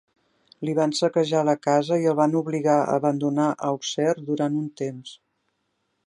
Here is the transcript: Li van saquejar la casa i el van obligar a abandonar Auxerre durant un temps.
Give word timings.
Li 0.67 0.73
van 0.77 0.93
saquejar 0.99 1.41
la 1.49 1.53
casa 1.65 1.99
i 2.03 2.07
el 2.11 2.17
van 2.19 2.33
obligar 2.39 2.77
a 2.77 2.95
abandonar 3.01 3.49
Auxerre 3.69 4.25
durant 4.31 4.57
un 4.63 4.67
temps. 4.83 5.13